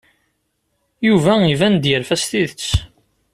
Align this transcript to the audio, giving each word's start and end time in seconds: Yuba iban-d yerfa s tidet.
Yuba 1.07 1.33
iban-d 1.53 1.83
yerfa 1.89 2.15
s 2.21 2.23
tidet. 2.29 2.67